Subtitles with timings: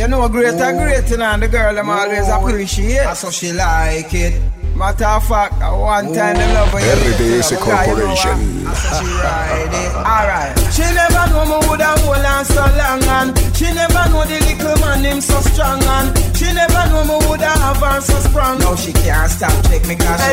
[0.00, 0.82] You know, great and oh.
[0.82, 2.40] great, and the girl them always oh.
[2.40, 3.04] appreciate.
[3.04, 4.32] That's how she like it.
[4.74, 6.54] Matter of fact, one time the oh.
[6.56, 8.64] love of RDS Corporation.
[10.00, 10.56] Alright.
[10.72, 14.72] She never know me woulda hold on so long and she never know the little
[14.80, 18.58] man him so strong and she never know me woulda her so strong.
[18.60, 20.32] Now she can't stop check me cause she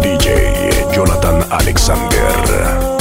[0.00, 2.91] DJ Jonathan Alexander.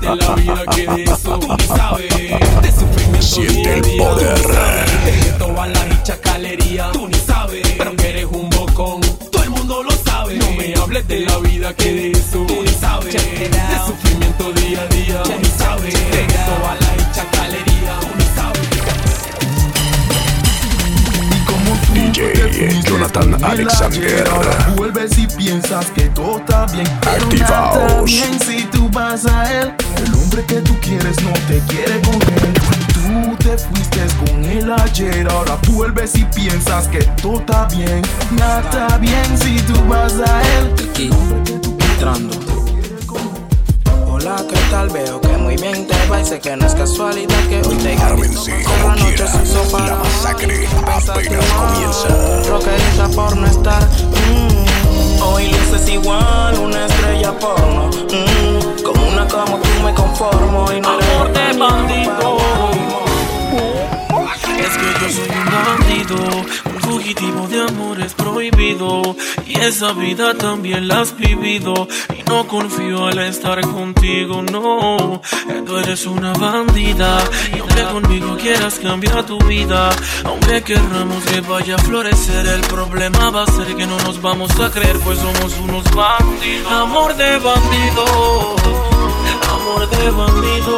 [0.00, 2.14] De la vida que de eso tú sabes.
[2.62, 4.38] De sufrimiento Siente el poder.
[5.04, 7.62] De toda la chacalería, tú ni sabes.
[7.76, 9.00] Pero que eres un bocón,
[9.30, 10.36] todo el mundo lo sabe.
[10.36, 13.12] No me hables de la vida que de eso tú ni sabes.
[13.12, 15.94] De sufrimiento día a día, tú ni sabes.
[15.94, 16.79] De toda
[22.20, 24.28] DJ Jonathan Alexander.
[24.76, 26.86] Vuelves y piensas que todo está bien.
[27.06, 28.04] Activaos.
[28.04, 29.74] bien si tú vas a él.
[29.96, 32.52] El hombre que tú quieres no te quiere coger.
[32.92, 35.26] Tú te fuiste con él ayer.
[35.30, 38.02] Ahora vuelves y piensas que todo está bien.
[38.32, 40.74] Nada está bien si tú vas a él.
[40.90, 41.10] Aquí,
[41.92, 42.38] entrando.
[44.06, 44.90] Hola, ¿qué tal?
[44.90, 47.96] Veo que muy bien te va y sé que no es casualidad que hoy te
[60.20, 62.36] conformo y no Amor de bandido.
[64.58, 66.16] Es que yo soy un bandido,
[66.74, 69.16] un fugitivo de amores prohibido.
[69.46, 71.88] Y esa vida también la has vivido.
[72.18, 75.22] Y no confío al estar contigo, no.
[75.66, 77.18] Tú eres una bandida.
[77.54, 79.90] Y aunque conmigo quieras cambiar tu vida
[80.24, 84.50] Aunque querramos que vaya a florecer El problema va a ser que no nos vamos
[84.60, 86.72] a creer Pues somos unos bandidos.
[86.72, 88.89] Amor de bandido
[89.60, 90.76] Amor de bandido.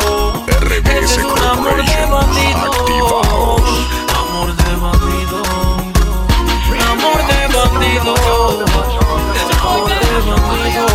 [0.49, 2.73] Ese es un amor de bandido.
[2.73, 3.63] Activaos.
[4.19, 5.43] Amor de bandido.
[6.91, 8.15] Amor de bandido.
[9.63, 9.95] Amor de
[10.43, 10.87] bandido.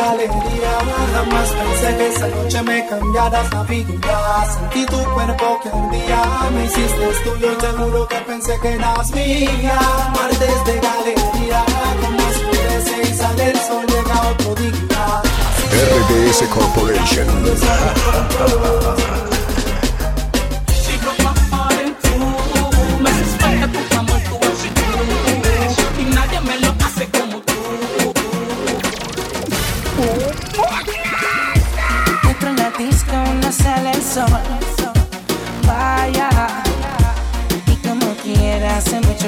[0.00, 0.74] De galería,
[1.12, 4.46] jamás pensé que esa noche me cambiaras la vida.
[4.54, 6.22] Sentí tu cuerpo que ardía,
[6.54, 9.78] me hiciste tuyo y te juro que pensé que eras mía.
[10.14, 11.64] Martes de galería,
[12.00, 15.22] como oscurece y sale el sol, llega otro día.
[15.70, 17.28] RDS Corporation.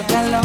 [0.02, 0.42] Mucho calor.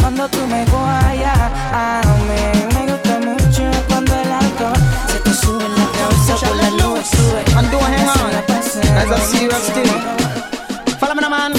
[0.00, 1.38] Cuando tú me guayas,
[1.72, 6.56] a mí me gusta mucho cuando el alcohol se te sube en la cabeza por
[6.56, 7.58] la nube sube.
[7.58, 8.32] And don't hang on.
[8.32, 9.50] la pasa That's a bien.
[9.50, 10.98] serious thing.
[10.98, 11.52] Follow me man.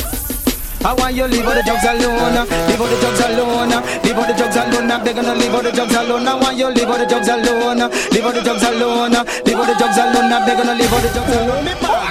[0.84, 3.70] I want you leave all the drugs alone, leave all the drugs alone,
[4.04, 4.92] leave all the drugs alone.
[4.92, 6.28] I'm begging to leave all the drugs alone.
[6.28, 7.78] I want you leave all the drugs alone,
[8.12, 9.12] leave all the drugs alone,
[9.46, 10.34] leave all the drugs alone.
[10.34, 12.11] I'm begging to leave all the drugs alone.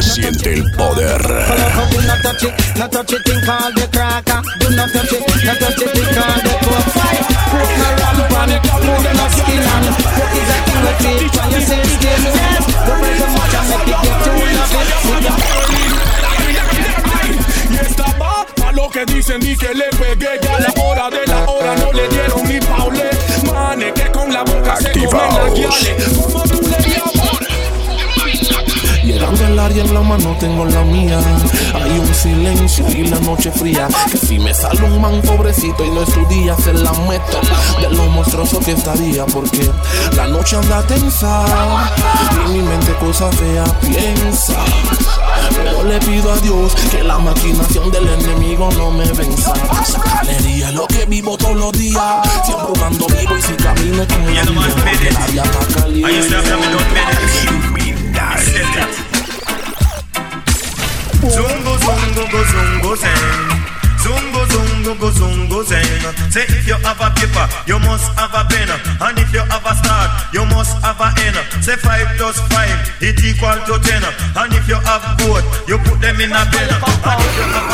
[0.00, 1.20] Siente el poder.
[17.70, 21.44] Y estaba pa' lo que dicen y que le pegué ya la hora de la
[21.50, 23.10] hora no le dieron ni paule
[23.52, 25.54] mane que la boca se comen las Activaos.
[25.54, 26.87] guiales como tú le llamas Y
[29.18, 31.18] el Candelaria en la mano tengo la mía.
[31.74, 33.88] Hay un silencio y la noche fría.
[34.10, 37.40] Que si me sale un man pobrecito y no estudia, se la meto
[37.80, 39.26] de lo monstruoso que estaría.
[39.26, 39.70] Porque
[40.16, 41.44] la noche anda tensa
[42.46, 44.54] y mi mente cosa fea piensa.
[45.54, 49.52] Pero le pido a Dios que la maquinación del enemigo no me venza.
[50.14, 52.02] Galería lo que vivo todos los días.
[52.44, 55.10] Siempre jugando vivo y si camino con la vida.
[55.12, 56.08] La vida está caliente.
[61.30, 63.48] Zungo, zungo, go, zungo, zeng.
[64.02, 66.02] Zungo, zungo, go, zungo, zeng.
[66.32, 68.68] Say if you have a paper, you must have a pen.
[69.00, 71.36] And if you have a start, you must have a end.
[71.62, 74.02] Say five plus five, it equal to ten.
[74.36, 76.68] And if you have both, you put them in a pen.
[76.70, 77.68] And if you have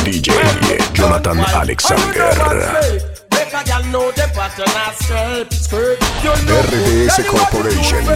[0.09, 3.18] DJ Jonathan Alexander.
[3.49, 5.97] Make a girl know the pattern of skirt, skirt.
[6.21, 8.05] You know RDS Corporation.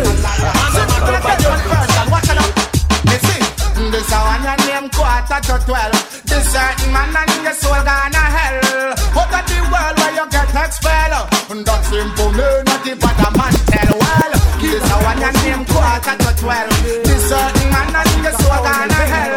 [3.93, 5.93] This a one your name quarter to twelve.
[6.25, 8.93] This certain man and your soul gonna hell.
[8.93, 11.29] Out of the world where you get expelled.
[11.65, 14.33] That simple me not the bad man tell well.
[14.61, 16.73] This a one your name quarter to twelve.
[17.05, 19.37] This certain man and your soul gonna hell.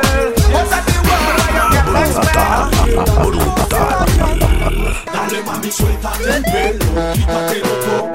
[0.56, 4.05] Out of the world where you get expelled.
[5.36, 8.15] Dale mami, suéltate el pelo, quítatelo todo.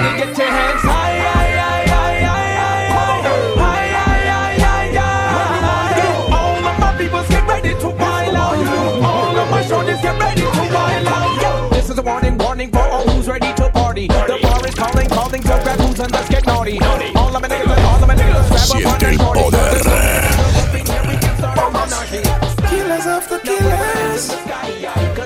[0.00, 1.08] and get your hands high.
[10.00, 11.72] Get ready to wild.
[11.72, 14.06] This is a warning, warning for all who's ready to party.
[14.06, 16.78] The bar is calling, calling to grab who's and let's get naughty.
[16.80, 19.40] All of my niggas, all of my niggas, grab up one party.
[23.06, 24.30] of the killers,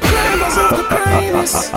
[0.00, 1.72] killers of the greatest.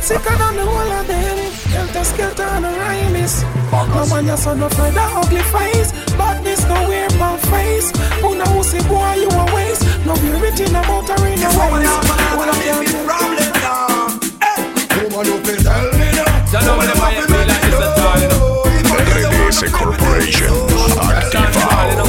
[0.00, 1.50] Sicker than the whole of the enemy.
[1.72, 3.42] Helter skelter and a rhyme is.
[3.72, 5.92] No man you son of the ugly face.
[6.16, 7.90] Badness no wear my face.
[8.20, 9.82] Who now who say boy you a waste.
[10.04, 11.88] No be written about her in your ways.
[12.36, 14.08] One of them is problem now.
[14.42, 14.60] Hey,
[15.08, 16.50] woman you can tell me now.
[16.50, 16.92] Tell them what I
[17.26, 18.30] feel like it's a time.
[18.94, 20.52] RDS Corporation.
[21.00, 22.04] Active House.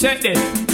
[0.00, 0.71] Check this.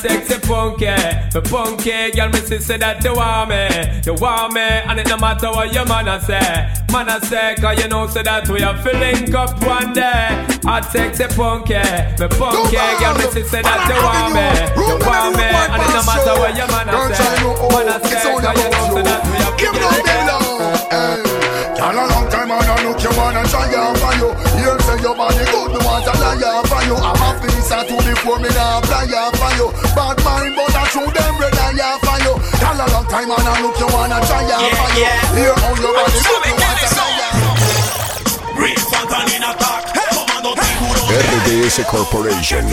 [0.00, 3.68] Sexy funky, the funky girl, me say that you want me,
[4.06, 6.40] you want me, and it no matter what your man a say,
[6.90, 10.46] man a say, cause you know say that we are feeling up one day.
[10.64, 11.74] Hot sexy funky,
[12.16, 14.48] the funky girl, me say that you want me,
[14.88, 18.32] you want me, and it no matter what your man a say, man a say,
[18.40, 21.39] cause you know say that we are feeling up
[21.80, 24.28] Girl, a long time and I look you wanna try out for you.
[24.60, 26.92] You say your body good, me want to lie out for you.
[26.92, 29.72] I'm a visa to before me now fly out for you.
[29.96, 32.36] Bad mind, but I true them red eye out for you.
[32.60, 35.08] Girl, a long time and I look you wanna try out for you.
[35.40, 37.56] Hear how your body good, me want to lie out.
[38.60, 39.82] Real Fantan in attack.
[40.12, 41.08] Comando tiburón.
[41.16, 42.68] RDS Corporation.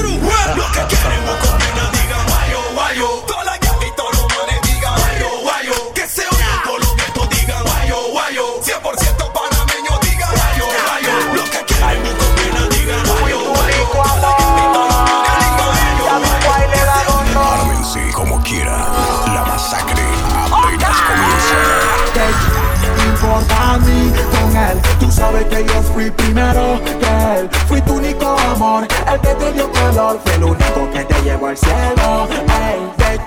[25.18, 27.50] Sabes que yo fui primero que él.
[27.68, 30.20] Fui tu único amor, el que te dio color.
[30.24, 32.28] Fue el único que te llevó al cielo.
[33.10, 33.20] Ey,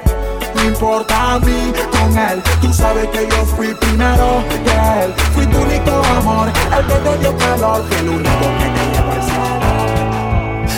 [0.55, 2.43] no importa a mí con él.
[2.63, 5.13] Tú sabes que yo fui primero que él.
[5.35, 7.85] Fui tu único amor, el que te dio calor.
[7.89, 10.10] Fue el único que te llevó al cielo.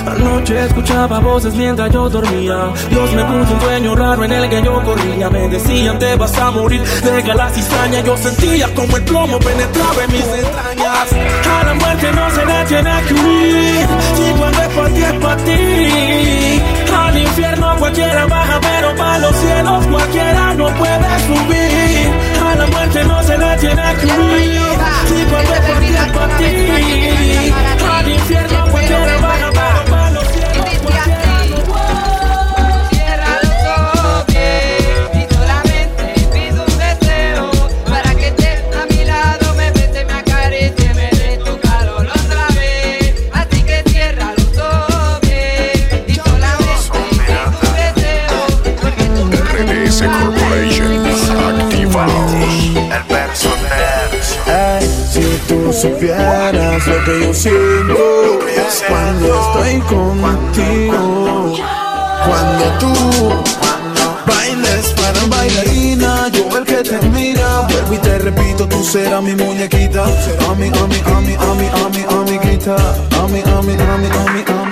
[0.06, 2.72] Anoche escuchaba voces mientras yo dormía.
[2.90, 5.30] Dios me puso un sueño raro en el que yo corría.
[5.30, 8.04] Me decían te vas a morir de galas extrañas.
[8.04, 11.12] Yo sentía como el plomo penetraba en mis entrañas.
[11.50, 13.86] A la muerte no se la tiene que huir.
[14.16, 16.62] Si cuando es por ti es por ti.
[16.94, 22.10] Al infierno cualquiera baja, pero para los cielos cualquiera no puede subir.
[22.44, 24.60] A la muerte no se la tiene que huir.
[25.06, 27.54] Si cuando es por ti es por ti.
[27.92, 28.51] Al infierno
[55.82, 58.38] supieras lo que yo siento
[58.88, 61.54] cuando estoy contigo,
[62.24, 62.92] cuando tú
[64.24, 69.34] bailes para bailarina, yo el que te mira, vuelvo y te repito, tú serás mi
[69.34, 73.42] muñequita, a mi, a mi, a mi, a mi, a mi, a mi, a mi,
[73.42, 74.71] a mi, a mi.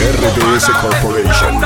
[0.00, 1.60] Para Corporation.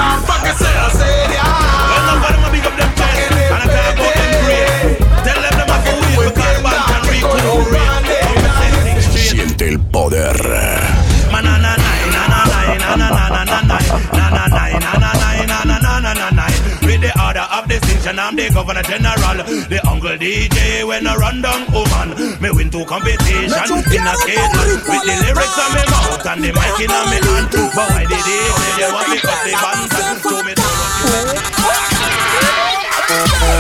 [18.07, 19.39] Of distinction, I'm the governor general.
[19.69, 22.15] The uncle DJ when I run down woman.
[22.41, 24.53] Me win two competition in a skate
[24.89, 27.49] with the lyrics on my mouth and the mic in my hand.
[27.53, 29.89] But why did they say they want me cut the band?
[30.21, 30.53] So me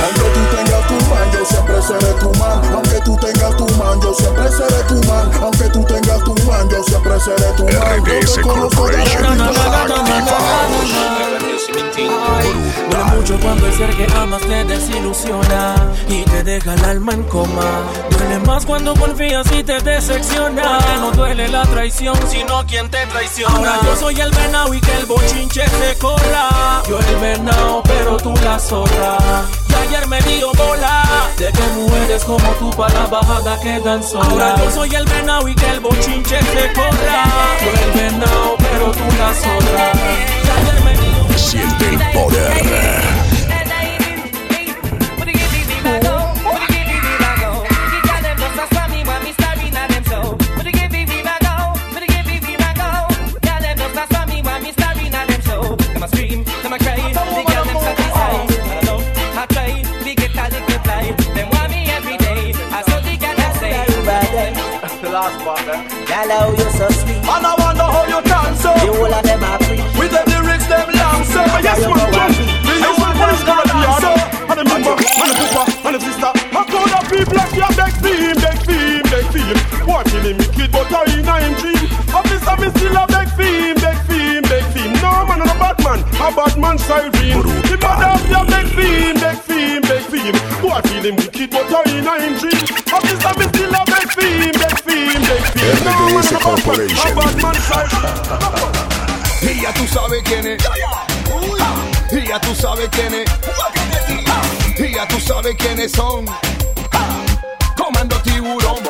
[0.04, 2.58] Aunque tú tengas tu man, yo siempre seré tu man.
[2.72, 5.30] Aunque tú tengas tu man, yo siempre seré tu man.
[5.42, 7.72] Aunque tú tengas tu man, yo siempre seré tu man.
[7.72, 8.96] Yo RDS te conozco de
[10.24, 11.33] Corporation.
[11.96, 15.76] Duele mucho cuando el ser que amas te desilusiona
[16.08, 17.82] y te deja el alma en coma.
[18.10, 20.78] Duele más cuando confías y te decepciona.
[20.78, 23.54] Porque no duele la traición, sino quien te traiciona.
[23.54, 26.82] Ahora yo soy el venado y que el bochinche se corra.
[26.88, 29.44] Yo el venado, pero tú la zorra.
[29.68, 31.04] Y ayer me dio bola
[31.38, 34.28] de que mujeres como tú para la bajada quedan solas.
[34.30, 37.24] Ahora yo soy el venado y que el bochinche se corra.
[37.60, 39.92] Yo el venado, pero tú la zorra.
[40.44, 41.03] Y ayer me
[41.54, 42.64] Siente el poder.
[66.06, 67.16] Hello, you so sweet.
[67.16, 68.72] And I wonder how you dance so.
[68.72, 69.63] The whole of them are
[71.76, 71.80] so.
[71.80, 71.98] Yes, you man.
[71.98, 72.30] know what?
[72.34, 73.42] The youth will dance.
[74.44, 76.30] And the member, and the papa, and the sister.
[76.30, 79.58] A crowd of people like you beg for him, beg for him, beg for him.
[79.88, 81.84] Watching him kid, but I in a him dream.
[82.14, 84.92] Officer, me still a beg for him, beg for him, beg for him.
[85.00, 87.10] No man, I'm a bad man, a bad man siren.
[87.10, 90.34] The mother of you beg for him, beg for him, beg for him.
[90.62, 92.60] Watching him kid, but I in a him dream.
[92.92, 95.78] Officer, me still a beg for him, beg for him, beg for him.
[95.82, 97.14] No man, RDS I'm a bad man, a Corporation.
[97.16, 98.12] bad man siren.
[99.42, 100.60] Y ya tú sabes quién es.
[102.34, 103.30] Ya tú sabes quién es.
[104.76, 106.26] Y ya tú sabes quiénes son.
[107.76, 108.82] Comando tiburón.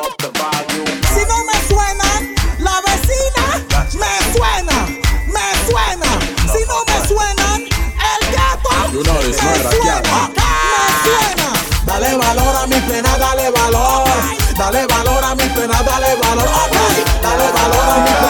[1.12, 3.62] Si no me suenan, la vecina
[4.00, 4.86] me suena,
[5.26, 6.10] me suena.
[6.54, 11.48] Si no me suenan, el gato You know it's me suena, me suena.
[11.84, 14.08] Dale valor a mi pena, dale valor.
[14.56, 16.48] Dale valor a mi pena, dale valor.
[17.20, 18.24] Dale valor a mi pena.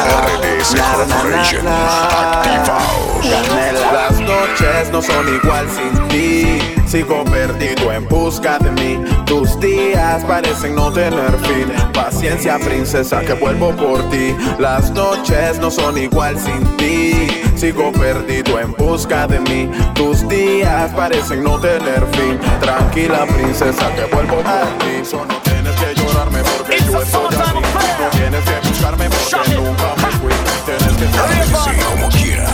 [4.65, 6.59] Noches no son igual sin ti.
[6.87, 9.05] Sigo perdido en busca de mí.
[9.27, 11.73] Tus días parecen no tener fin.
[11.93, 14.35] Paciencia, princesa, que vuelvo por ti.
[14.59, 17.29] Las noches no son igual sin ti.
[17.57, 19.71] Sigo perdido en busca de mí.
[19.95, 22.39] Tus días parecen no tener fin.
[22.61, 25.05] Tranquila, princesa, que vuelvo por ti.
[25.05, 27.55] Solo no tienes que llorarme porque yo estoy así.
[27.55, 30.33] No tienes que buscarme porque nunca me fui.
[30.65, 32.54] Tienes que estar como quieran.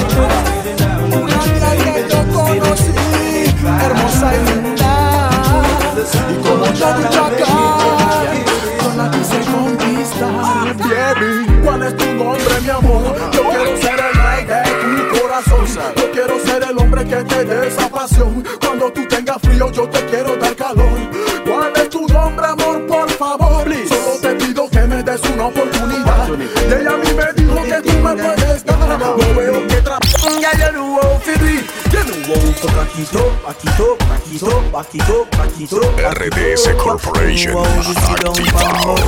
[32.81, 35.79] paquito, paquito, paquito, paquito, paquito.
[35.79, 37.57] RDS Corporation.
[37.59, 39.01] Activaos.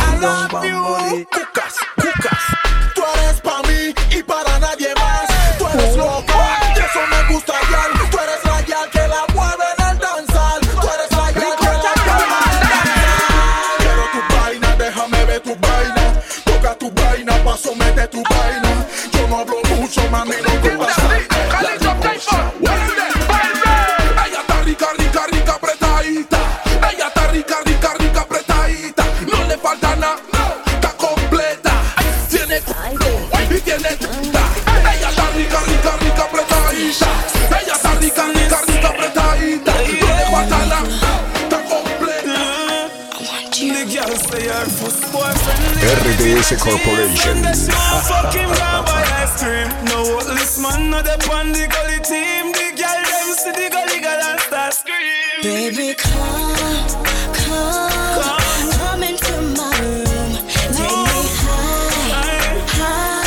[0.00, 1.85] Cucas, cucas.
[46.46, 47.42] RDS Corporation.
[48.06, 49.68] Fucking rabbi ice cream.
[49.86, 52.52] No, this man not the on gully team.
[52.52, 55.42] The girl them see the gully girl and start scream.
[55.42, 56.86] Baby, come,
[57.34, 60.38] come, come into my room.
[60.70, 63.26] Take me high, high,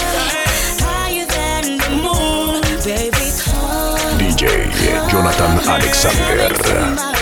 [0.79, 2.62] higher than the moon.
[2.86, 4.71] Baby, come, DJ
[5.12, 7.18] Jonathan Alexander.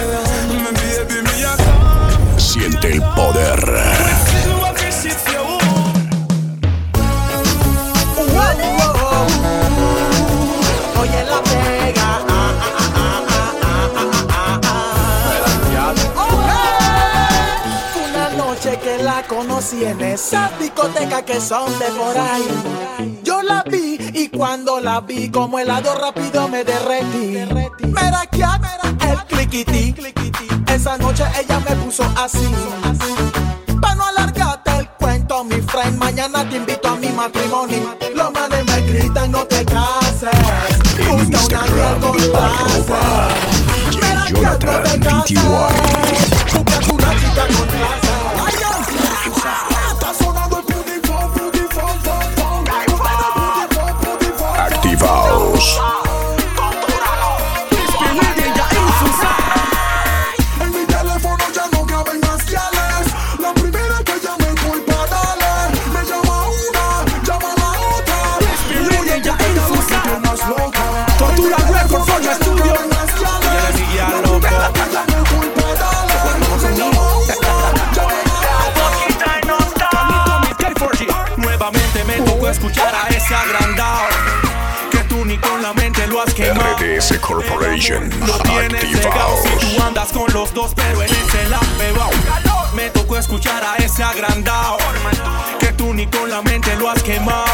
[19.86, 23.20] En esa discoteca que son de por ahí.
[23.24, 27.38] Yo la vi y cuando la vi como helado rápido me derretí.
[27.86, 28.44] Mira que
[29.02, 29.96] el cliquití.
[30.68, 32.48] Esa noche ella me puso así.
[33.82, 37.98] Pa' no alargarte el cuento, mi friend, mañana te invito a mi matrimonio.
[38.16, 40.30] Los manes me gritan, no te cases.
[41.08, 42.94] Busca una girl con clase.
[43.94, 44.70] Mira que no te
[46.92, 48.07] una chica con clase.
[86.98, 88.10] RDS Corporation.
[88.44, 89.88] Tienes cegado si tú Activaos.
[89.88, 91.60] andas con los dos pero en ese la
[92.74, 94.78] Me tocó escuchar a ese agrandado
[95.60, 97.46] Que tú ni con la mente lo has quemado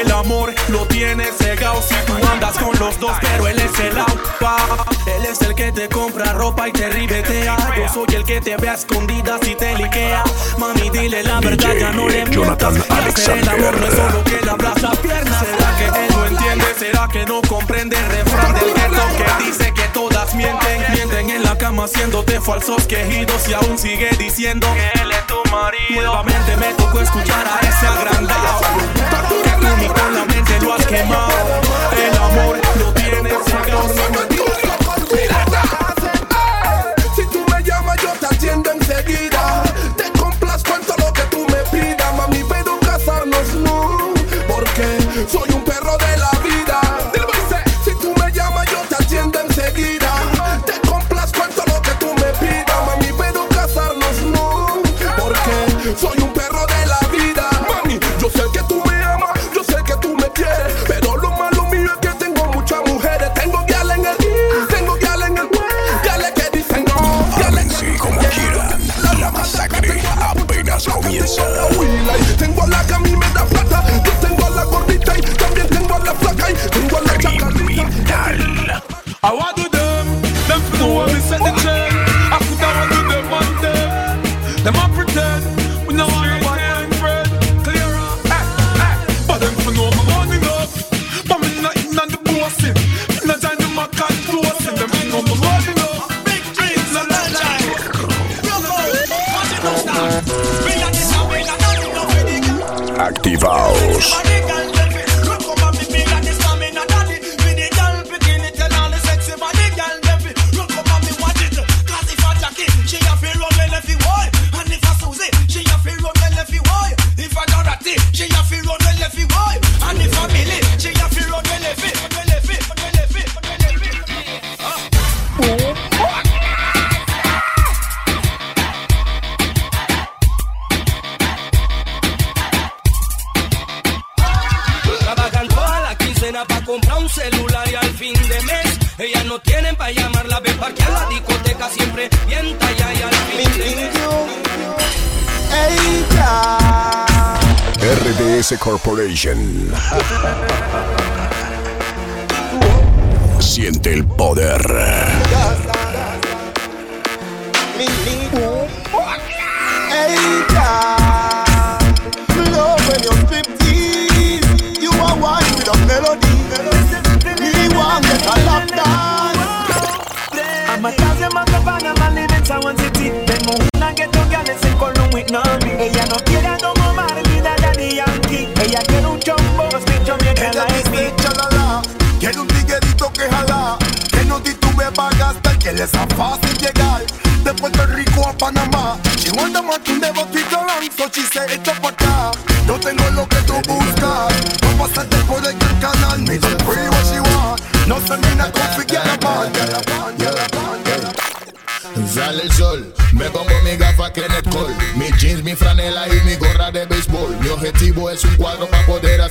[0.00, 3.96] El amor lo tienes cegado si tú andas con los dos pero él es el
[5.06, 8.56] Él es el que te compra ropa y te ribetea Yo soy el que te
[8.56, 10.24] ve a escondidas y te liquea
[10.58, 14.10] Mami dile la verdad ya no le Jonathan mientas Hacer el amor no es Alexander.
[14.10, 16.64] solo que le abras la pierna ¿Será que él no entiende?
[16.78, 20.92] ¿Será que no comprende el refrán del gueto que dice que todas mienten?
[20.92, 25.36] Mienten en la cama haciéndote falsos quejidos y aún sigue diciendo que él es tu
[25.50, 26.02] marido.
[26.02, 28.60] Nuevamente me tocó escuchar a ese agrandado
[29.42, 31.32] que tú ni con la mente lo has quemado.
[31.92, 34.53] El amor lo tienes cegado.
[71.04, 71.53] music.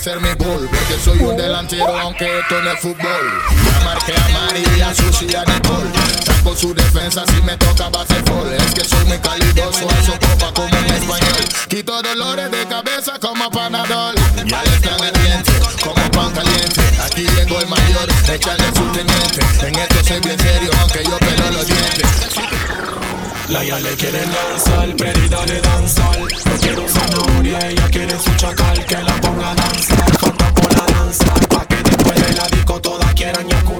[0.03, 3.25] Hacer mi gol Porque soy un delantero aunque esto no es fútbol.
[3.65, 5.89] Ya marqué a María, Susi y a Nicole.
[6.25, 10.67] Saco su defensa si me toca baseball Es que soy muy calidoso, eso copa como
[10.67, 11.43] un español.
[11.69, 14.15] Quito dolores de cabeza como panadol.
[14.45, 16.81] Ya le están ardiente, como pan caliente.
[17.05, 19.67] Aquí llegó el mayor, échale su teniente.
[19.67, 23.02] En esto soy bien serio, aunque yo pelo los dientes
[23.49, 26.17] La ya le quiere lanzar, perida de danzar.
[26.19, 30.17] No quiero zanahoria, ella quiere su chacal que la ponga a danzar.
[30.17, 33.79] Falta por la danza, pa' que después de la disco todas quieran yacu.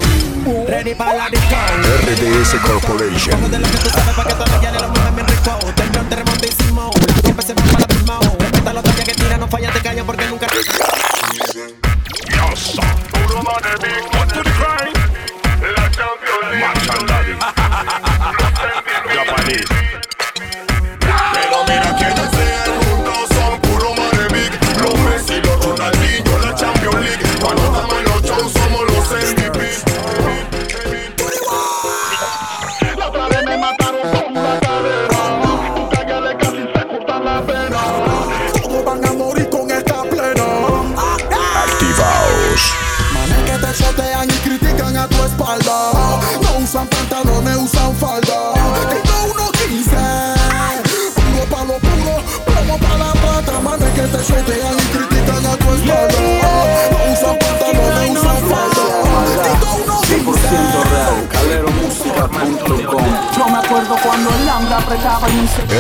[0.67, 1.56] Ready para la disco.
[2.06, 3.52] RDS Corporation.
[3.52, 5.60] de lo que tú sabes pa' que todas las llanes lo mueven bien rico.
[5.76, 6.91] Temblón, terremoto y sismo.
[7.23, 8.19] Siempre se van para la misma.
[8.39, 10.47] Respeta los toques que tira, no falla, te callo porque nunca.
[14.34, 14.53] Pero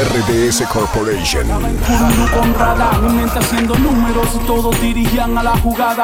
[0.03, 1.47] RDS Corporation.
[1.47, 6.03] Jugando con radar, mi mente haciendo números y todos dirigían a la jugada.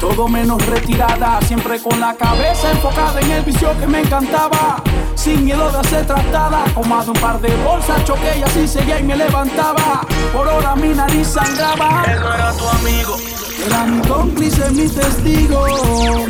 [0.00, 4.82] Todo menos retirada, siempre con la cabeza enfocada en el vicio que me encantaba.
[5.14, 9.02] Sin miedo de ser tratada, de un par de bolsas choqué y así seguía y
[9.02, 10.00] me levantaba.
[10.32, 12.04] Por hora mi nariz sangraba.
[12.06, 13.16] Él no era tu amigo.
[13.66, 15.66] Era mi cómplice, mi testigo.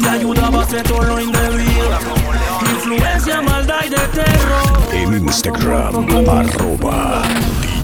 [0.00, 2.17] Me ayudaba a hacer todo lo indebido.
[2.90, 4.94] Influencia, maldad y de terror.
[4.94, 7.22] En Instagram, arroba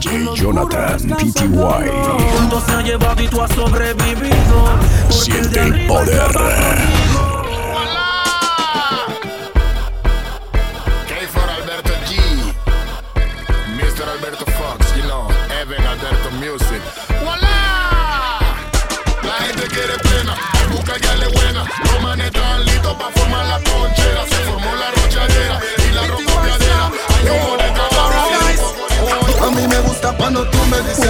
[0.01, 1.91] DJ Jonathan PTY.
[2.39, 4.79] Juntos se ha llevado y tú has sobrevivido.
[5.11, 6.94] Siente el poder.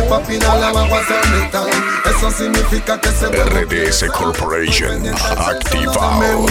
[0.09, 1.69] papina la vamos a hacer metal.
[2.05, 5.03] Eso significa que se RDS Corporation,
[5.39, 6.51] activados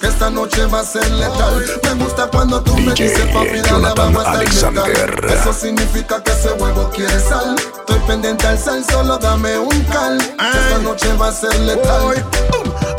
[0.00, 1.64] que esta noche va a ser letal.
[1.82, 5.26] Me gusta cuando tú DJ me dices papi, la vamos a Alexander.
[5.28, 7.56] Eso significa que ese huevo quiere sal.
[7.80, 10.18] Estoy pendiente al sal, solo dame un cal.
[10.18, 12.02] Que esta noche va a ser letal.
[12.02, 12.16] Hoy,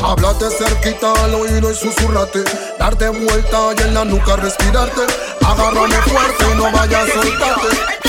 [0.02, 2.44] háblate cerquita al oído y susurrate.
[2.78, 5.02] Darte vuelta y en la nuca respirarte.
[5.44, 7.99] Agárrame fuerte y no vayas a soltarte.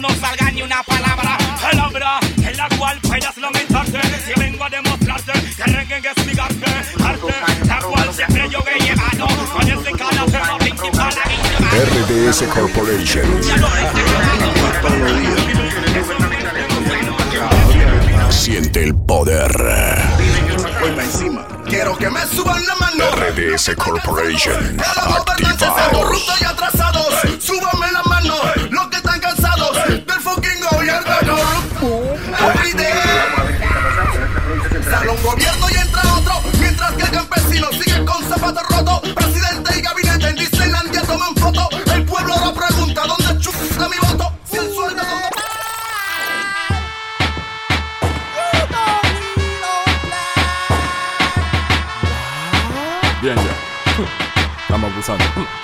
[0.00, 4.00] no salga ni una palabra palabra en la cual puedas lamentarte.
[4.26, 6.70] Si vengo a demostrarte que reggae es mi arte,
[7.04, 7.34] arte
[7.66, 11.14] la cual siempre yo he llevado con este cara tema principal.
[11.72, 13.40] RDS Corporation.
[18.30, 19.52] Siente el poder.
[20.98, 21.46] encima.
[21.66, 23.04] Quiero que me suban la mano.
[23.10, 24.80] RDS Corporation.
[24.80, 25.64] Activa.
[26.40, 27.39] y atrasados.
[55.00, 55.59] interessant.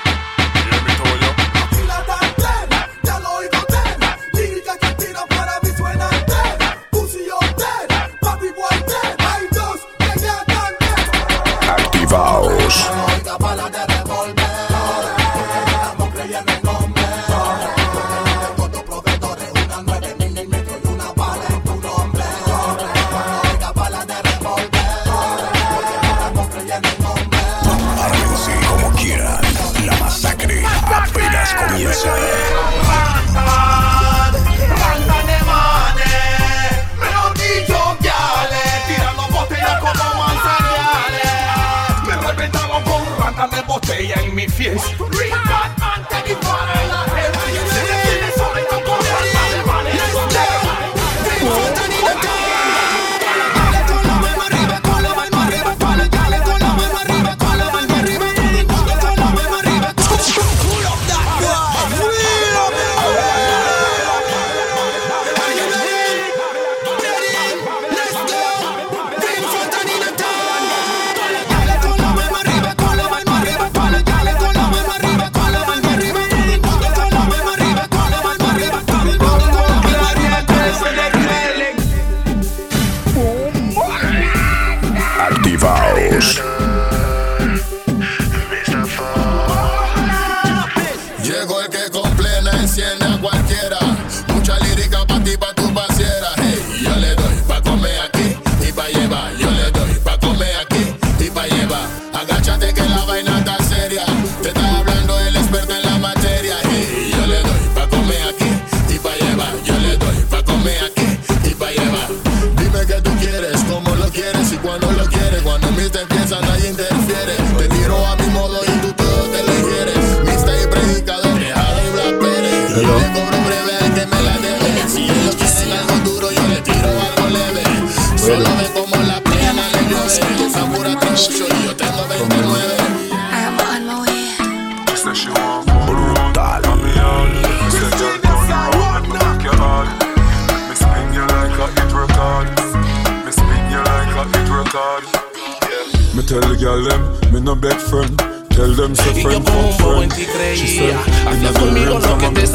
[44.76, 45.05] guys.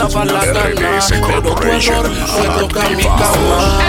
[0.01, 0.99] Daba la gana.
[1.09, 3.79] Pero tu error fue tocar mi cama.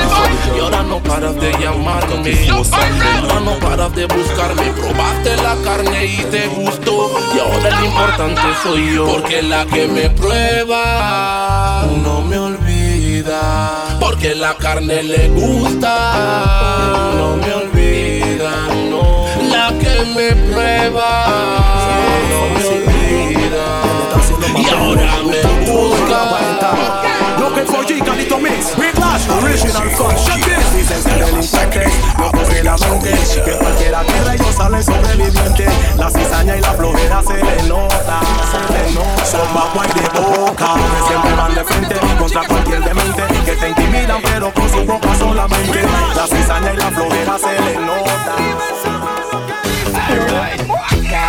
[0.55, 2.48] Y ahora no paras de llamarme.
[2.51, 4.72] Ahora no paras de buscarme.
[4.72, 7.11] Probaste la carne y te gustó.
[7.35, 9.07] Y ahora el importante soy yo.
[9.07, 13.96] Porque la que me prueba no me olvida.
[14.01, 15.94] Porque la carne le gusta.
[17.16, 18.53] No me olvida,
[18.90, 19.27] no.
[19.51, 21.27] La que me prueba
[22.31, 23.66] no me olvida.
[24.57, 25.72] Y ahora me busca.
[27.62, 30.72] Looking for G, Calito Mix, Lash, original son, shut this.
[30.75, 33.12] Dicen ser delincuentes, no coge la mente,
[33.44, 35.66] que cualquiera que rey sale sobreviviente.
[35.96, 38.20] La cizaña y la flojera se le nota,
[38.51, 39.25] se le nota.
[39.25, 43.22] Son bajo y de boca, que siempre van de frente contra cualquier demente.
[43.44, 45.83] Que te intimidan, pero con su boca solamente.
[46.16, 49.02] La cizaña y la flojera se le nota.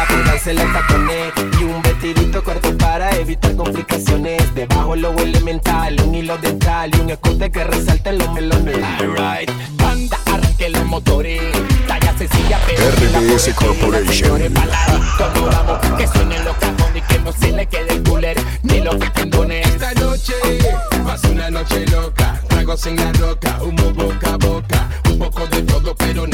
[0.07, 4.53] Ponerse los tacones y un vestidito corto para evitar complicaciones.
[4.53, 8.77] Debajo lo elemental, un hilo dental y un escote que resalte en los melones.
[8.99, 11.41] Alright, banda, arranque los motores.
[11.87, 14.41] Talla sencilla, pero RBS Corporation.
[15.97, 19.67] Que suenen los cajones y que no se le quede el cooler ni los tendones.
[19.67, 20.33] Esta noche
[21.05, 24.62] pasa una noche loca, tragos en la roca, humo boca a boca,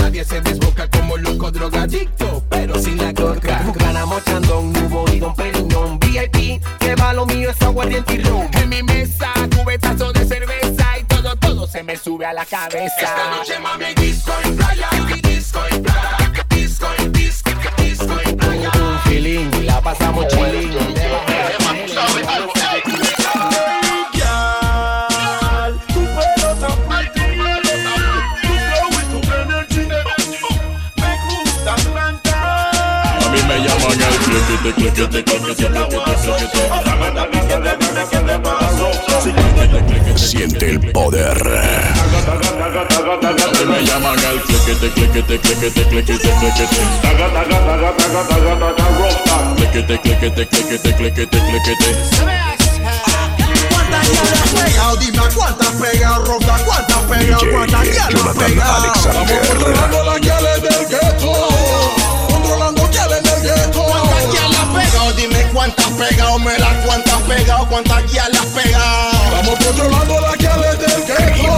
[0.10, 3.64] nadie se desboca como loco drogadicto, pero sin la coca.
[3.76, 8.50] Ganamos chandón, nubo y don Periñón VIP, que va lo mío es aguardiente y ron
[8.54, 12.92] En mi mesa, cubetazo de cerveza y todo, todo se me sube a la cabeza
[12.98, 14.90] Esta noche mami disco y playa,
[15.22, 18.72] disco y playa, disco y disco, disco y playa.
[18.82, 21.29] Un feeling, y la pasamos chilling
[40.16, 41.38] Siente el poder.
[43.68, 46.78] Me llaman el cliquete, cliquete, cliquete, cliquete, cliquete.
[49.56, 51.90] Cliquete, cliquete, cliquete, cliquete, cliquete.
[53.70, 54.96] ¿Cuántas ya le has pegado?
[54.98, 57.88] Dime cuántas pegado, Roca, cuántas pegado, cuántas.
[59.14, 60.20] Vamos controlando las
[66.00, 69.12] pegado, me las cuántas pegado, cuántas ya le has pegado.
[69.32, 71.54] Vamos controlando las guiales del gueto.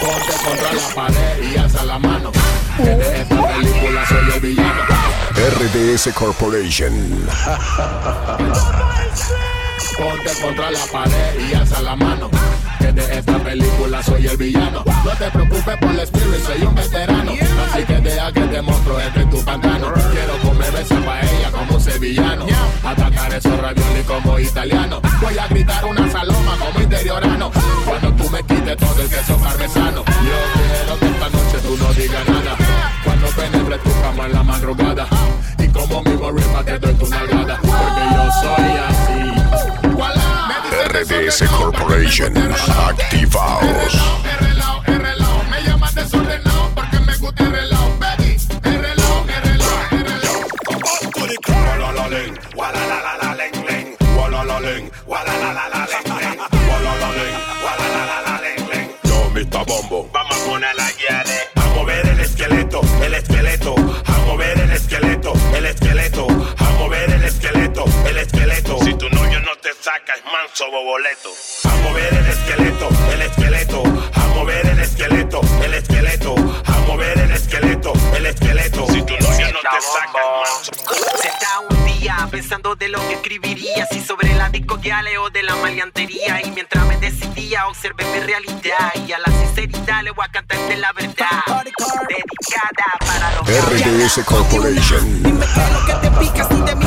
[0.00, 2.32] Ponte contra la pared y alza la mano.
[2.76, 4.82] Que de esta película soy el villano.
[5.36, 7.28] RDS Corporation.
[9.96, 12.30] Ponte contra la pared y alza la mano.
[12.80, 14.82] Que de esta película soy el villano.
[14.86, 17.32] No te preocupes por el spirit, soy un veterano.
[17.70, 19.92] Así que deja que te monstruo entre tu pantano.
[20.10, 22.46] Quiero comer esa paella como sevillano.
[22.82, 25.00] Atacar esos raviolis como italiano.
[25.20, 27.50] Voy a gritar una saloma como interiorano.
[27.84, 30.04] Cuando tú me quites todo el queso parmesano.
[30.06, 32.56] Yo quiero que esta noche tú no digas nada.
[33.04, 35.06] Cuando penetre tu cama en la madrugada.
[35.58, 37.58] Y como mi rima te doy tu nalgada.
[37.60, 39.39] Porque yo soy así.
[40.92, 42.34] RDS Corporation.
[42.34, 44.49] Activaos.
[70.10, 71.30] Saca, es manso boboleto.
[71.64, 73.82] A mover el esqueleto, el esqueleto.
[74.14, 76.34] A mover el esqueleto, el esqueleto.
[76.66, 78.86] A mover el esqueleto, el esqueleto.
[78.88, 80.72] Si tu novio no te saca, es manso.
[81.22, 85.42] Sentado un día pensando de lo que escribiría Si sobre la disco guiale o de
[85.42, 90.24] la maleantería Y mientras me decidía observé mi realidad Y a la sinceridad le voy
[90.26, 91.64] a cantar de la verdad
[92.08, 95.22] Dedicada para los RDS Corporation.
[95.22, 96.86] Dime qué es lo que te pica si de mi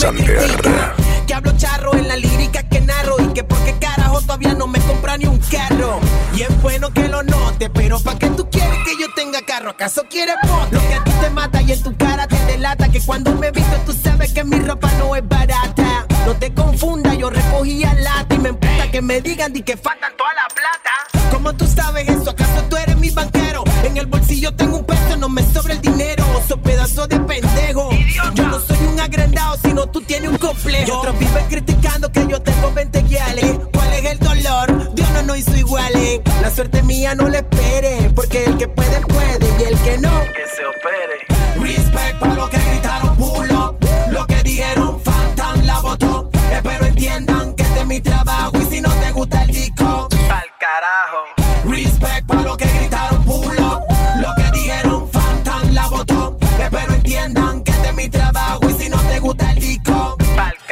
[0.00, 4.66] Que me hablo charro en la lírica que narro Y que porque carajo todavía no
[4.66, 6.00] me compra ni un carro.
[6.34, 9.68] Y es bueno que lo note Pero pa' que tú quieres que yo tenga carro
[9.68, 10.76] ¿Acaso quieres bote?
[10.76, 13.50] Lo que a ti te mata y en tu cara te delata Que cuando me
[13.50, 16.06] visto tú sabes que mi ropa no es barata.
[16.24, 20.16] No te confunda, yo recogía lata Y me emputa que me digan di que faltan
[20.16, 21.30] toda la plata.
[21.30, 22.30] ¿Cómo tú sabes eso?
[22.30, 23.64] ¿Acaso tú eres mi banquero?
[23.84, 26.24] En el bolsillo tengo un peso, no me sobra el dinero.
[26.36, 27.90] Oso pedazo de pendejo.
[28.34, 29.56] Yo no soy un agrandado,
[29.88, 30.86] tú tienes un complejo.
[30.86, 33.58] Y otros viven criticando que yo tengo 20 guiales.
[33.72, 34.94] ¿Cuál es el dolor?
[34.94, 36.20] Dios no nos hizo iguales.
[36.42, 39.46] La suerte mía no le espere, porque el que puede, puede.
[39.60, 41.66] Y el que no, que se opere.
[41.76, 43.76] Respect para lo que gritaron pulo.
[44.10, 46.30] Lo que dijeron, Phantom la votó.
[46.52, 48.29] Espero entiendan que este es mi trabajo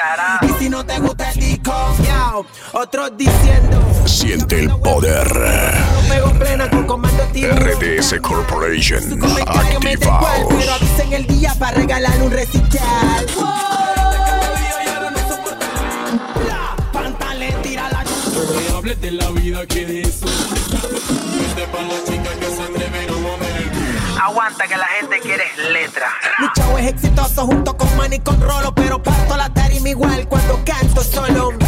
[0.09, 0.46] Carajo.
[0.46, 3.80] Y si no te gusta el disco, miau, otros diciendo.
[4.06, 5.28] Siente el poder.
[7.38, 10.54] RDS Corporation activados.
[10.59, 13.26] Pero avisen el día para regalar un recital.
[19.02, 20.26] De la vida que de eso.
[20.26, 25.44] Vete para la chica que se atreven a mover el Aguanta que la gente quiere
[25.70, 26.11] letras.
[26.38, 29.00] Mi es exitoso junto con Manny con Rolo, pero
[31.03, 31.68] solo.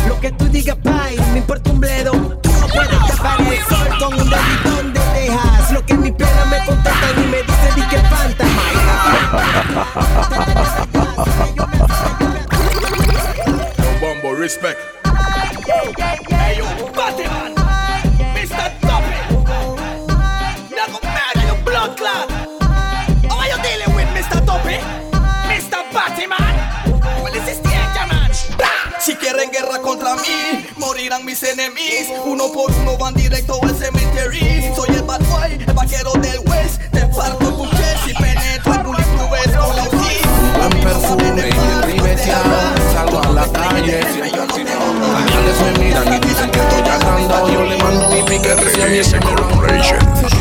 [48.81, 49.99] Corporation.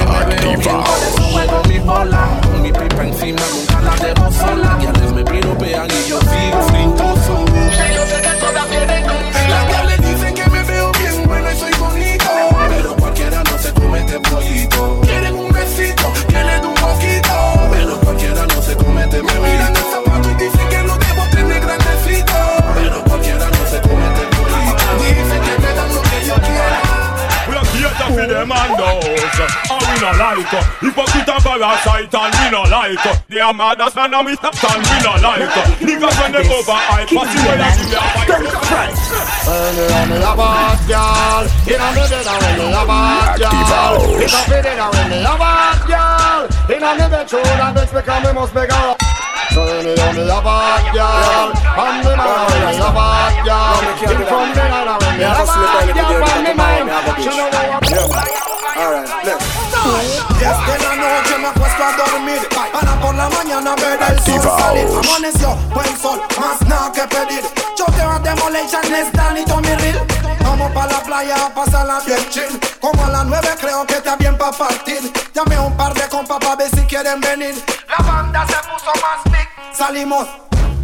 [0.08, 0.84] Activa.
[2.62, 3.42] Mi pipa encima
[30.10, 33.96] no like uh, Hypocrite and parasite and we no like uh, They are mad as
[33.96, 37.36] man and we stop and we no like uh, Niggas when they over hype Pass
[37.36, 38.96] it well as if they are fight
[39.46, 43.38] When me and me a bad girl Inna me bed and when me a bad
[43.38, 47.72] girl It a fit inna when me a bad girl Inna me bed true that
[47.76, 48.96] bitch because me must make her
[49.54, 53.34] So when me and me a bad girl And me man when me a bad
[53.46, 53.78] girl
[54.10, 56.88] In from me and when me a bad girl From me mind
[57.22, 58.50] She know what
[58.80, 59.59] Alright, let's
[59.90, 62.48] Desde la noche me acuesto a dormir.
[62.74, 64.88] Para por la mañana ver el sol salir.
[64.88, 67.44] Amaneció buen sol, más nada que pedir.
[67.76, 70.06] Choqueo a Demolition, Stan y Tommy Real
[70.42, 72.60] Vamos pa' la playa a pasarla bien chill.
[72.80, 75.12] Como a las nueve creo que está bien pa' partir.
[75.34, 77.56] Llamé a un par de compas pa' ver si quieren venir.
[77.88, 79.76] La banda se puso más big.
[79.76, 80.28] Salimos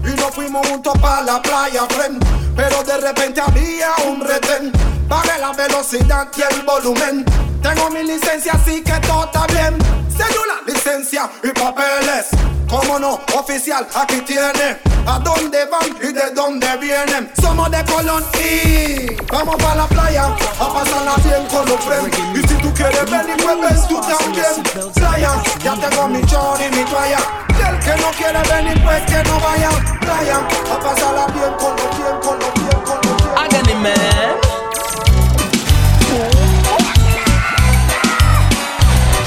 [0.04, 2.26] y nos fuimos juntos pa' la playa, friend.
[2.56, 4.72] Pero de repente había un retén.
[5.08, 7.26] Pagué la velocidad y el volumen
[7.66, 9.76] Tengo mi licencia así que todo está bien.
[10.16, 12.28] Cédula, licencia y papeles
[12.70, 14.78] Cómo no, oficial, aquí tiene.
[15.08, 17.32] A dónde van y de dónde vienen?
[17.42, 20.26] Somos de Colón y Vamos pa' la playa
[20.60, 22.16] A pasarla bien con los friends.
[22.36, 24.92] Y si tú quieres venir pues tú también.
[24.94, 25.32] Playa,
[25.64, 27.18] ya tengo mi chor y mi toalla.
[27.50, 29.70] El que no quiere venir pues que no vaya.
[30.02, 30.38] Playa,
[30.72, 34.46] a pasarla bien con los bien, con los bien, con los bien Háganle, man.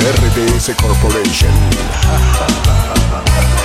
[0.00, 1.52] RDS Corporation.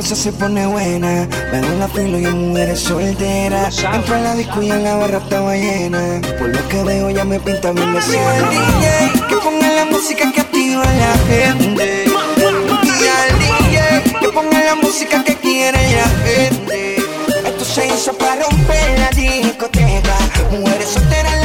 [0.00, 1.28] cosa se pone buena.
[1.52, 3.84] Ven en la fila y hay mujeres solteras.
[3.84, 6.22] Entro a la disco y en la barra estaba llena.
[6.38, 9.28] Por lo que veo ya me pinta bien ser DJ.
[9.28, 12.04] Que ponga la música que activa a la gente.
[12.06, 16.96] Y al DJ que ponga la música que quiere la gente.
[17.44, 20.16] Esto se hizo para romper la discoteca.
[20.50, 21.39] Mujeres solteras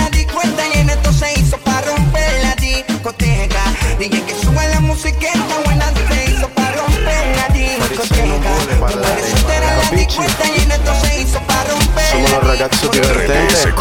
[12.65, 13.73] ragazzo divertente.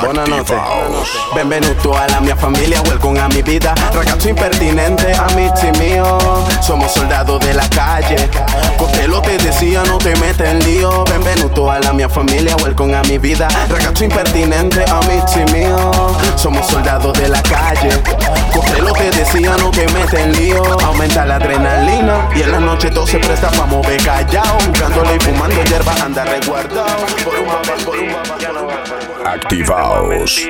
[0.00, 0.54] Buonanotte
[1.34, 3.72] Benvenuto alla mia familia, welcome a mi vida.
[3.92, 6.18] Ragazzo impertinente, amici mío
[6.60, 8.28] Somos soldados de la calle.
[8.76, 11.04] Costello te decía, no te metes en lío.
[11.04, 13.48] Benvenuto a la mia familia, welcome a mi vida.
[13.70, 15.92] Ragazzo impertinente, amici mío
[16.36, 17.90] Somos soldados de la calle.
[18.52, 20.62] Costello te decía, no te metes en lío.
[20.84, 24.58] Aumenta la adrenalina Y en la noche todo se presta pa' mover callao.
[24.68, 27.06] Buscándole y fumando hierba, anda resguardado
[29.24, 30.48] Activaos.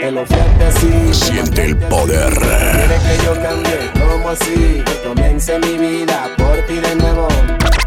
[1.13, 2.33] Siente el poder.
[2.35, 4.83] Quiere que yo cambie, como así?
[4.85, 7.29] Que comience mi vida por ti de nuevo.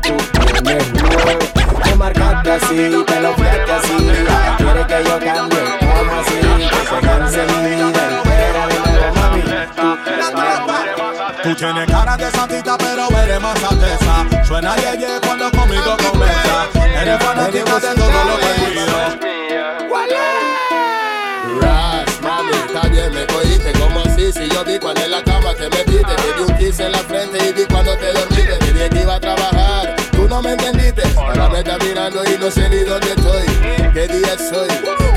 [0.01, 0.15] Tú
[0.61, 1.39] tienes miedo,
[1.85, 3.97] me marcaste así, te lo fleaste así.
[4.57, 6.39] Quiere que yo cambie, como así?
[6.69, 9.41] Que comience mi vida entera de nuevo, mami.
[9.75, 10.29] Tú tienes
[11.55, 14.45] cara de santita, pero eres más alteza.
[14.45, 16.67] Suena yeye cuando conmigo comienza.
[17.01, 19.29] Eres fanática de todo lo que cuido.
[21.61, 25.55] Ras, mami, está bien, me cogiste como así Si yo vi cuando en la cama
[25.55, 28.73] te metiste Te di un kiss en la frente y vi cuando te dormiste Te
[28.73, 29.98] dije que iba a trabajar, tú
[30.29, 33.45] no me entendiste Ahora me estás mirando y no sé ni dónde estoy
[33.93, 34.69] ¿Qué día soy?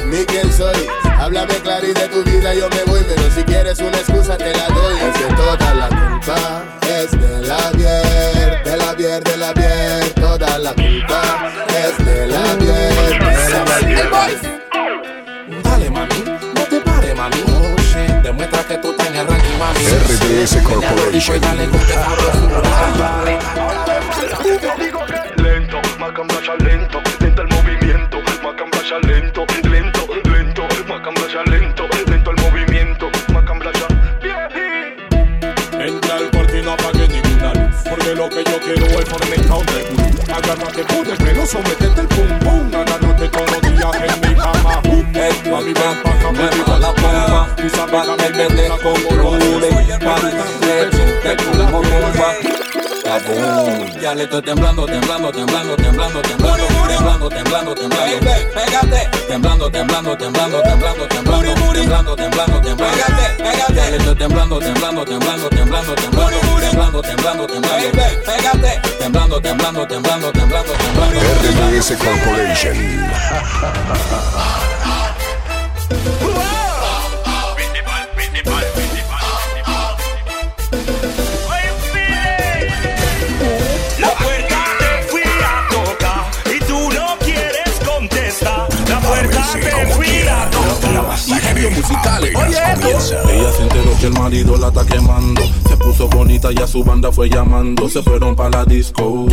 [0.07, 3.79] Ni quién soy Háblame claro y de tu vida yo me voy Pero si quieres
[3.79, 8.77] una excusa te la doy Es que toda la culpa es de la bier De
[8.77, 11.23] la bier, de la bier Toda la culpa
[11.69, 14.53] es de la bier de la bier
[15.63, 17.37] Dale, mami, no te pares, mami.
[17.47, 19.85] Oh, demuestra que tú estás en el ranking, mami.
[19.85, 21.41] RBS Corporation.
[26.43, 33.11] Lento, macambracha lento, lento el movimiento, macambracha lento, lento, lento, macambracha lento, lento el movimiento,
[33.33, 33.87] macambracha.
[35.79, 39.67] Entra al cuarto y no apague ninguna luz Porque lo que yo quiero es fornicar
[39.67, 42.75] de culo Agárrate por el pelo, sometete el pum pum.
[42.75, 44.83] Agárrate todos los días en mi cama.
[45.49, 49.71] Mami ven me la pompa Y sábame el veneno como lule
[51.23, 52.35] Te como bomba
[53.05, 58.21] Ya le estoy temblando, temblando, temblando, temblando, temblando, temblando, temblando, temblando.
[58.55, 59.11] Pégate.
[59.27, 62.93] Temblando, temblando, temblando, temblando, temblando, temblando, temblando, temblando.
[62.95, 63.75] Pégate, pégate.
[63.75, 67.91] Ya le estoy temblando, temblando, temblando, temblando, temblando, temblando, temblando, temblando.
[67.91, 68.81] Pégate.
[68.99, 71.21] Temblando, temblando, temblando, temblando, temblando.
[71.43, 72.77] RBS Corporation.
[93.31, 95.43] Ella se enteró que el marido la está quemando.
[95.69, 97.89] Se puso bonita y a su banda fue llamando.
[97.89, 99.27] Se fueron para la disco.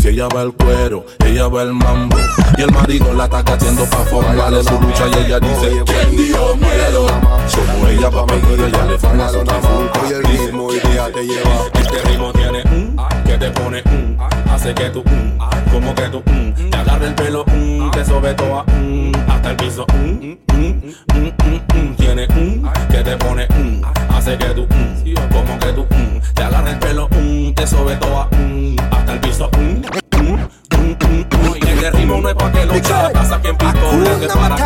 [0.00, 2.16] Si ella va al cuero, ella va al mambo.
[2.58, 5.06] Y el marido la está catiendo pa' formarle su lucha.
[5.08, 7.06] Y ella dice: ¿Quién dio miedo?
[7.88, 9.44] Ella pa' medio, ella le fama su
[10.08, 11.50] Y el ritmo hoy día te lleva.
[11.74, 14.18] Este ritmo tiene un que te pone un
[14.50, 15.38] hace que tú un
[15.70, 19.56] como que tú un te agarra el pelo un te sobe toda un hasta el
[19.56, 24.66] piso un un un un un tiene un que te pone un hace que tú
[24.70, 29.12] un como que tú un te agarra el pelo un te sobe toda un hasta
[29.12, 30.03] el piso un
[31.84, 32.66] este ritmo no es pa' que
[33.12, 34.58] pasa para la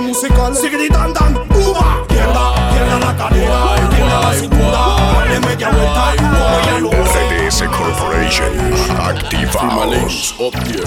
[0.00, 0.52] musical,
[1.14, 2.04] dan uva.
[2.08, 4.80] Pierda, pierda la calidad, pierda la cintura.
[5.18, 6.12] Dale media vuelta,
[7.70, 8.52] Corporation.
[9.00, 10.34] Activaos.
[10.38, 10.84] up here.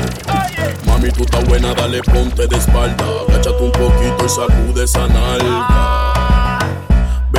[0.86, 3.06] Mami, tú estás buena, dale ponte de espalda.
[3.28, 6.39] Agáchate un poquito y sacude esa nalga.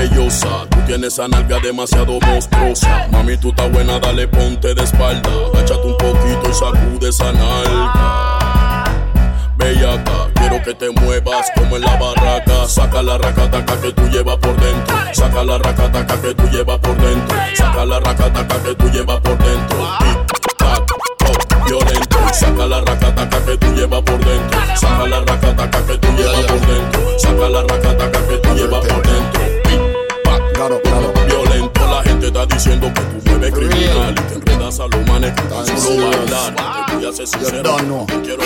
[0.00, 3.06] Tú tienes esa nalga demasiado monstruosa.
[3.12, 5.28] Mami, tú estás buena, dale ponte de espalda.
[5.52, 8.84] Agáchate un poquito y sacude esa nalga.
[9.58, 12.66] Bellaca, quiero que te muevas como en la barraca.
[12.66, 14.96] Saca la racataca que tú llevas por dentro.
[15.12, 17.36] Saca la racataca que tú llevas por dentro.
[17.54, 19.78] Saca la racataca que tú llevas por dentro.
[20.56, 20.92] Tac,
[21.66, 22.18] violento.
[22.32, 24.60] Saca la racataca que tú llevas por dentro.
[24.76, 27.18] Saca la racataca que tú llevas por dentro.
[27.18, 29.59] Saca la racataca que tú llevas por dentro.
[30.60, 31.80] Tic, tac, violento.
[31.88, 35.42] La gente está diciendo que tú mueves criminal y te enredas a los manes que
[35.42, 36.86] tan solo bailar.
[36.86, 38.06] Te voy a ser sincero, no.
[38.22, 38.42] quiero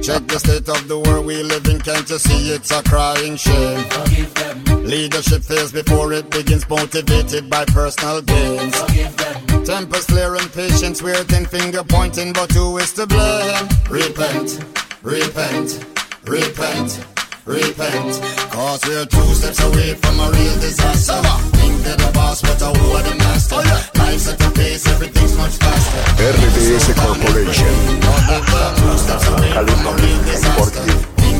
[0.00, 3.36] Check the state of the world we live in, can't you see it's a crying
[3.36, 3.84] shame?
[4.82, 8.74] Leadership fails before it begins, motivated by personal gains.
[9.64, 11.00] Tempers flare and patience.
[11.00, 13.68] Waiting, finger pointing, but who is to blame?
[13.88, 14.58] Repent,
[15.02, 15.86] repent,
[16.26, 17.13] repent,
[17.46, 18.20] repent.
[18.50, 21.20] Cause we're two steps away from a real disaster.
[21.58, 23.56] Think to the boss, but I who are the master.
[23.56, 26.00] Oh, Life's at a pace, everything's much faster.
[26.22, 27.94] RDS Corporation.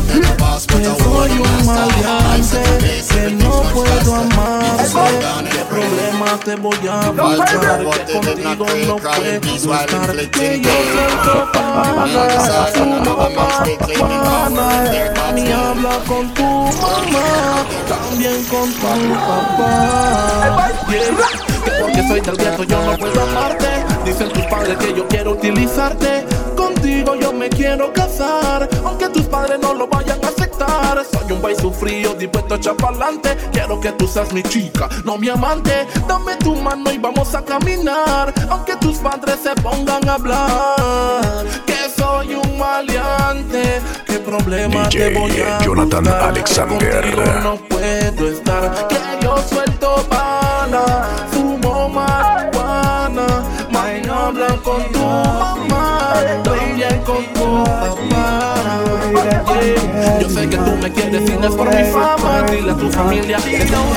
[0.04, 2.62] Que soy un maleante,
[3.08, 5.50] que no puedo amarte.
[5.50, 7.80] ¿Qué problema te voy a buscar?
[8.06, 10.30] Que contigo no puedo estar.
[10.30, 12.06] Que yo suelto para
[12.72, 13.16] fumo
[13.96, 14.66] marihuana.
[15.34, 20.70] Ni habla con tu mamá, también con tu papá.
[21.64, 23.68] Que porque soy del gueto yo no puedo amarte.
[24.04, 26.24] Dicen tus padres que yo quiero utilizarte.
[26.84, 31.02] Contigo yo me quiero casar, aunque tus padres no lo vayan a aceptar.
[31.10, 33.34] Soy un baile sufrido, dispuesto a echar pa'lante.
[33.52, 35.86] Quiero que tú seas mi chica, no mi amante.
[36.06, 41.46] Dame tu mano y vamos a caminar, aunque tus padres se pongan a hablar.
[41.64, 46.22] Que soy un maleante, qué problema te voy a Jonathan buscar?
[46.22, 47.00] Alexander.
[47.00, 54.98] Contigo no puedo estar, que yo suelto bala, fumo marihuana, may no hablan con tu
[54.98, 55.73] mamá,
[56.42, 58.54] también con papá.
[60.20, 62.90] Yo sé que tú me quieres y no es por mi fama, dile a tu
[62.90, 63.94] familia que te amo,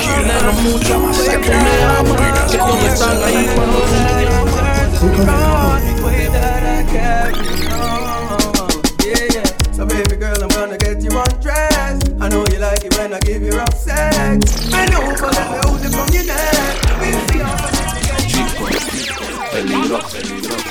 [0.00, 1.00] dinero mucho,
[1.30, 4.60] que tú me amas, que todos están ahí cuando me llamas.
[9.02, 9.46] Yeah, yeah.
[9.72, 12.10] So baby girl, I'm gonna get you undressed.
[12.20, 14.68] I know you like it when I give you rough sex.
[14.70, 16.76] Bend over, let me hold it from your neck.
[17.00, 17.56] We'll see how
[19.50, 20.69] Peligro, peligro,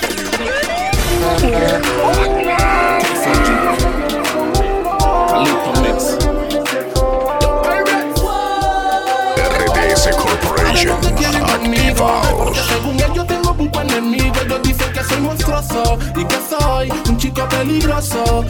[9.59, 10.97] RDS Corporation.
[10.99, 17.17] Porque según ellos tengo pupa enemigo Ellos dicen que soy monstruoso Y que soy un
[17.17, 18.45] chico peligroso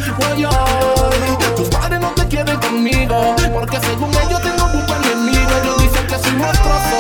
[1.55, 6.19] Tus padres no te quieren conmigo Porque según ellos tengo pupa enemigo Ellos dicen que
[6.19, 6.98] soy monstruoso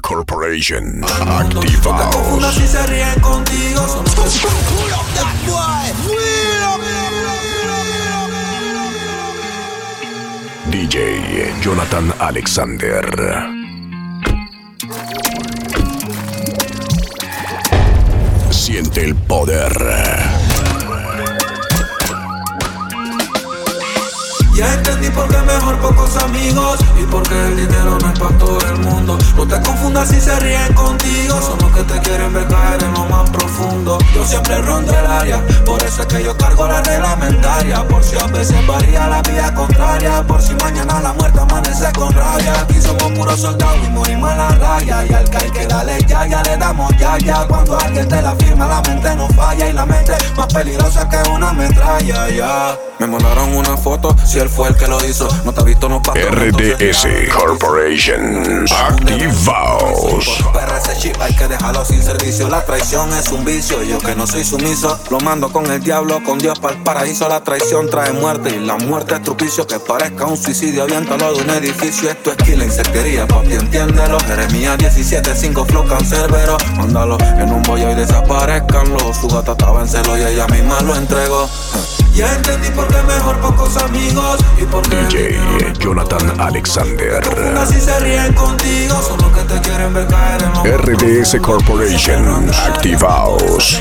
[0.00, 1.00] Corporation.
[1.00, 2.14] No te Activaos.
[2.16, 4.04] confundas si se ríen contigo.
[10.70, 13.04] DJ Jonathan Alexander.
[18.50, 20.33] Siente el poder.
[24.54, 28.58] Ya entendí por qué mejor pocos amigos y porque el dinero no es para todo
[28.60, 29.18] el mundo.
[29.36, 32.92] No te confundas si se ríen contigo, son los que te quieren ver caer en
[32.92, 33.98] lo más profundo.
[34.14, 37.82] Yo siempre rondo el área, por eso es que yo cargo la reglamentaria.
[37.88, 42.12] Por si a veces varía la vía contraria, por si mañana la muerte amanece con
[42.14, 42.60] rabia.
[42.60, 45.04] Aquí somos puros soldados y morimos en la raya.
[45.04, 47.44] Y al que hay que darle ya, ya le damos ya, ya.
[47.48, 51.28] Cuando alguien te la firma, la mente no falla y la mente más peligrosa que
[51.28, 52.78] una metralla, ya.
[53.04, 55.28] Me mandaron una foto, si él fue el que lo hizo.
[55.44, 56.18] No te ha visto, no pasó.
[56.18, 58.64] RDS Corporation.
[58.72, 60.42] Activaos.
[61.20, 62.48] hay que dejarlo sin servicio.
[62.48, 63.82] La traición es un vicio.
[63.82, 67.28] Yo que no soy sumiso, lo mando con el diablo, con Dios para el paraíso.
[67.28, 69.66] La traición trae muerte y la muerte es trupicio.
[69.66, 72.08] Que parezca un suicidio, aviéntalo de un edificio.
[72.08, 74.18] Esto es kill insectería, papi, entiéndelo.
[74.20, 76.56] Jeremías 17, 5 flow cancerbero.
[76.78, 79.12] Mándalo en un bollo y desaparezcanlo.
[79.12, 81.50] Su gata estaba en celo y ella misma lo entregó.
[82.14, 85.38] Ya entendí por qué mejor pocos amigos y DJ
[85.78, 87.22] Jonathan Alexander.
[87.68, 92.50] si se ríen contigo son los que te quieren ver caer en lo RDS Corporation.
[92.66, 93.80] Activaos.